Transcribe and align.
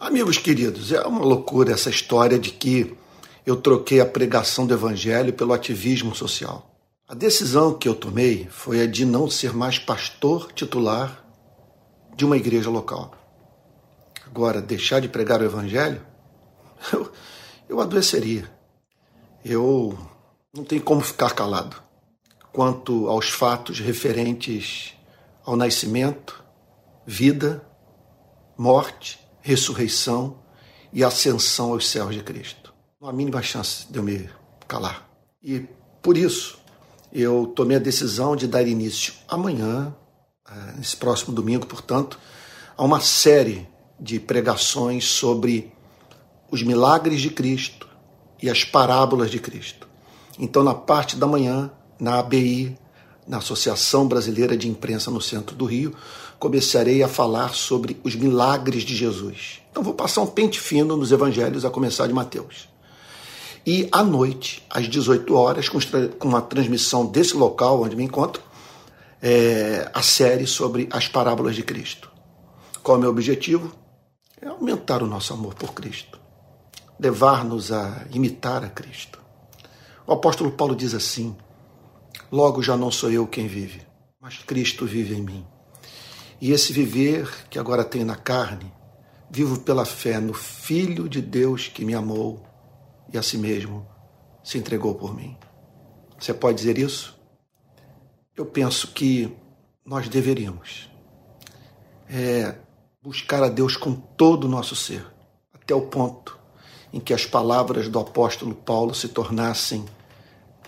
Amigos 0.00 0.38
queridos, 0.38 0.92
é 0.92 1.00
uma 1.00 1.24
loucura 1.24 1.72
essa 1.72 1.90
história 1.90 2.38
de 2.38 2.52
que 2.52 2.96
eu 3.44 3.56
troquei 3.56 4.00
a 4.00 4.06
pregação 4.06 4.64
do 4.64 4.72
evangelho 4.72 5.32
pelo 5.32 5.52
ativismo 5.52 6.14
social. 6.14 6.70
A 7.08 7.14
decisão 7.14 7.74
que 7.74 7.88
eu 7.88 7.96
tomei 7.96 8.46
foi 8.48 8.80
a 8.80 8.86
de 8.86 9.04
não 9.04 9.28
ser 9.28 9.52
mais 9.52 9.76
pastor 9.76 10.52
titular 10.52 11.24
de 12.16 12.24
uma 12.24 12.36
igreja 12.36 12.70
local. 12.70 13.12
Agora, 14.24 14.62
deixar 14.62 15.00
de 15.00 15.08
pregar 15.08 15.40
o 15.40 15.44
evangelho, 15.44 16.00
eu, 16.92 17.10
eu 17.68 17.80
adoeceria. 17.80 18.48
Eu 19.44 19.98
não 20.54 20.62
tenho 20.62 20.82
como 20.82 21.00
ficar 21.00 21.30
calado 21.30 21.76
quanto 22.52 23.08
aos 23.08 23.30
fatos 23.30 23.80
referentes 23.80 24.94
ao 25.44 25.56
nascimento, 25.56 26.44
vida, 27.04 27.66
morte 28.56 29.27
ressurreição 29.48 30.36
e 30.92 31.02
ascensão 31.02 31.72
aos 31.72 31.88
céus 31.88 32.14
de 32.14 32.22
Cristo. 32.22 32.74
Não 33.00 33.08
há 33.08 33.12
mínima 33.14 33.40
chance 33.40 33.90
de 33.90 33.98
eu 33.98 34.02
me 34.02 34.28
calar. 34.66 35.08
E 35.42 35.64
por 36.02 36.18
isso 36.18 36.58
eu 37.10 37.46
tomei 37.56 37.78
a 37.78 37.80
decisão 37.80 38.36
de 38.36 38.46
dar 38.46 38.66
início 38.66 39.14
amanhã, 39.26 39.96
eh, 40.46 40.74
nesse 40.76 40.94
próximo 40.98 41.34
domingo, 41.34 41.64
portanto, 41.64 42.18
a 42.76 42.84
uma 42.84 43.00
série 43.00 43.66
de 43.98 44.20
pregações 44.20 45.06
sobre 45.06 45.72
os 46.50 46.62
milagres 46.62 47.22
de 47.22 47.30
Cristo 47.30 47.88
e 48.42 48.50
as 48.50 48.64
parábolas 48.64 49.30
de 49.30 49.38
Cristo. 49.38 49.88
Então, 50.38 50.62
na 50.62 50.74
parte 50.74 51.16
da 51.16 51.26
manhã, 51.26 51.70
na 51.98 52.18
ABI, 52.18 52.78
na 53.28 53.38
Associação 53.38 54.08
Brasileira 54.08 54.56
de 54.56 54.68
Imprensa 54.68 55.10
no 55.10 55.20
Centro 55.20 55.54
do 55.54 55.66
Rio, 55.66 55.94
começarei 56.38 57.02
a 57.02 57.08
falar 57.08 57.54
sobre 57.54 58.00
os 58.02 58.16
milagres 58.16 58.82
de 58.82 58.96
Jesus. 58.96 59.60
Então 59.70 59.82
vou 59.82 59.92
passar 59.92 60.22
um 60.22 60.26
pente 60.26 60.58
fino 60.58 60.96
nos 60.96 61.12
evangelhos, 61.12 61.64
a 61.64 61.70
começar 61.70 62.06
de 62.06 62.14
Mateus. 62.14 62.68
E 63.66 63.86
à 63.92 64.02
noite, 64.02 64.64
às 64.70 64.88
18 64.88 65.34
horas, 65.34 65.68
com 65.68 65.78
uma 66.26 66.40
transmissão 66.40 67.04
desse 67.04 67.36
local 67.36 67.82
onde 67.82 67.94
me 67.94 68.04
encontro, 68.04 68.42
é, 69.20 69.90
a 69.92 70.00
série 70.00 70.46
sobre 70.46 70.88
as 70.90 71.06
parábolas 71.06 71.54
de 71.54 71.62
Cristo. 71.62 72.10
Qual 72.82 72.96
é 72.96 72.98
o 72.98 73.00
meu 73.02 73.10
objetivo? 73.10 73.72
É 74.40 74.48
aumentar 74.48 75.02
o 75.02 75.06
nosso 75.06 75.34
amor 75.34 75.54
por 75.54 75.74
Cristo, 75.74 76.18
levar-nos 76.98 77.70
a 77.72 78.06
imitar 78.10 78.64
a 78.64 78.68
Cristo. 78.68 79.18
O 80.06 80.12
apóstolo 80.12 80.50
Paulo 80.52 80.74
diz 80.74 80.94
assim: 80.94 81.36
Logo 82.30 82.62
já 82.62 82.76
não 82.76 82.90
sou 82.90 83.10
eu 83.10 83.26
quem 83.26 83.46
vive, 83.46 83.80
mas 84.20 84.38
Cristo 84.38 84.84
vive 84.84 85.14
em 85.14 85.22
mim. 85.22 85.46
E 86.40 86.52
esse 86.52 86.72
viver 86.72 87.46
que 87.48 87.58
agora 87.58 87.84
tenho 87.84 88.04
na 88.04 88.16
carne, 88.16 88.70
vivo 89.30 89.60
pela 89.60 89.84
fé 89.84 90.20
no 90.20 90.34
Filho 90.34 91.08
de 91.08 91.22
Deus 91.22 91.68
que 91.68 91.84
me 91.84 91.94
amou 91.94 92.42
e 93.12 93.16
a 93.16 93.22
si 93.22 93.38
mesmo 93.38 93.86
se 94.44 94.58
entregou 94.58 94.94
por 94.94 95.14
mim. 95.14 95.36
Você 96.18 96.34
pode 96.34 96.58
dizer 96.58 96.78
isso? 96.78 97.18
Eu 98.36 98.44
penso 98.44 98.88
que 98.88 99.34
nós 99.84 100.08
deveríamos 100.08 100.90
é, 102.08 102.56
buscar 103.02 103.42
a 103.42 103.48
Deus 103.48 103.76
com 103.76 103.94
todo 103.94 104.44
o 104.44 104.48
nosso 104.48 104.76
ser, 104.76 105.04
até 105.54 105.74
o 105.74 105.82
ponto 105.82 106.38
em 106.92 107.00
que 107.00 107.12
as 107.12 107.24
palavras 107.24 107.88
do 107.88 107.98
apóstolo 107.98 108.54
Paulo 108.54 108.94
se 108.94 109.08
tornassem 109.08 109.84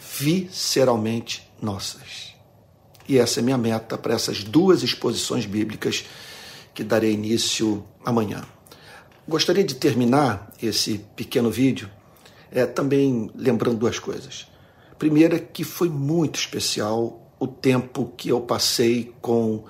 visceralmente 0.00 1.47
nossas. 1.60 2.34
E 3.08 3.18
essa 3.18 3.40
é 3.40 3.42
minha 3.42 3.58
meta 3.58 3.96
para 3.96 4.14
essas 4.14 4.44
duas 4.44 4.82
exposições 4.82 5.46
bíblicas 5.46 6.04
que 6.74 6.84
darei 6.84 7.12
início 7.12 7.84
amanhã. 8.04 8.44
Gostaria 9.26 9.64
de 9.64 9.74
terminar 9.74 10.52
esse 10.62 11.04
pequeno 11.16 11.50
vídeo 11.50 11.90
é, 12.50 12.66
também 12.66 13.30
lembrando 13.34 13.78
duas 13.78 13.98
coisas. 13.98 14.46
Primeira, 14.98 15.38
que 15.38 15.64
foi 15.64 15.88
muito 15.88 16.38
especial 16.38 17.32
o 17.38 17.46
tempo 17.46 18.12
que 18.16 18.30
eu 18.30 18.40
passei 18.40 19.12
com 19.20 19.64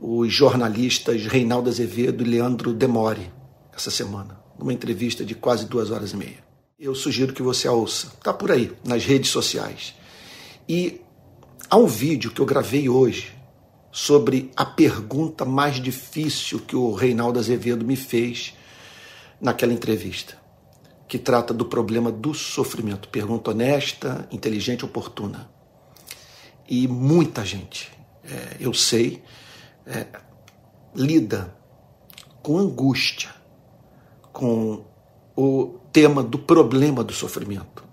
os 0.00 0.32
jornalistas 0.32 1.26
Reinaldo 1.26 1.68
Azevedo 1.68 2.22
e 2.22 2.28
Leandro 2.28 2.72
Demore 2.72 3.30
essa 3.74 3.90
semana, 3.90 4.40
numa 4.58 4.72
entrevista 4.72 5.24
de 5.24 5.34
quase 5.34 5.66
duas 5.66 5.90
horas 5.90 6.12
e 6.12 6.16
meia. 6.16 6.44
Eu 6.78 6.94
sugiro 6.94 7.32
que 7.32 7.42
você 7.42 7.66
a 7.66 7.72
ouça, 7.72 8.08
está 8.08 8.32
por 8.32 8.50
aí, 8.50 8.72
nas 8.84 9.04
redes 9.04 9.30
sociais. 9.30 9.94
E 10.68 11.00
Há 11.70 11.76
um 11.76 11.86
vídeo 11.86 12.30
que 12.30 12.40
eu 12.40 12.46
gravei 12.46 12.88
hoje 12.88 13.34
sobre 13.90 14.50
a 14.54 14.64
pergunta 14.66 15.44
mais 15.44 15.76
difícil 15.76 16.60
que 16.60 16.76
o 16.76 16.92
Reinaldo 16.92 17.38
Azevedo 17.38 17.84
me 17.84 17.96
fez 17.96 18.54
naquela 19.40 19.72
entrevista, 19.72 20.36
que 21.08 21.18
trata 21.18 21.54
do 21.54 21.64
problema 21.64 22.12
do 22.12 22.34
sofrimento. 22.34 23.08
Pergunta 23.08 23.50
honesta, 23.50 24.28
inteligente, 24.30 24.84
oportuna. 24.84 25.48
E 26.68 26.86
muita 26.86 27.44
gente, 27.44 27.90
é, 28.24 28.56
eu 28.60 28.74
sei, 28.74 29.22
é, 29.86 30.06
lida 30.94 31.56
com 32.42 32.58
angústia 32.58 33.30
com 34.32 34.84
o 35.34 35.78
tema 35.92 36.22
do 36.22 36.38
problema 36.38 37.02
do 37.02 37.12
sofrimento. 37.12 37.84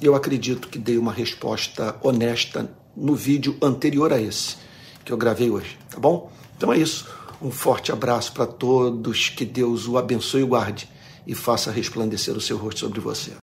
Eu 0.00 0.14
acredito 0.14 0.68
que 0.68 0.78
dei 0.78 0.98
uma 0.98 1.12
resposta 1.12 1.96
honesta 2.02 2.70
no 3.00 3.14
vídeo 3.14 3.56
anterior 3.62 4.12
a 4.12 4.20
esse, 4.20 4.56
que 5.04 5.12
eu 5.12 5.16
gravei 5.16 5.50
hoje, 5.50 5.78
tá 5.90 5.98
bom? 5.98 6.30
Então 6.56 6.72
é 6.72 6.78
isso. 6.78 7.06
Um 7.40 7.50
forte 7.50 7.92
abraço 7.92 8.32
para 8.32 8.46
todos, 8.46 9.28
que 9.28 9.44
Deus 9.44 9.86
o 9.86 9.96
abençoe 9.96 10.42
e 10.42 10.44
guarde 10.44 10.88
e 11.26 11.34
faça 11.34 11.70
resplandecer 11.70 12.36
o 12.36 12.40
seu 12.40 12.56
rosto 12.56 12.80
sobre 12.80 13.00
você. 13.00 13.32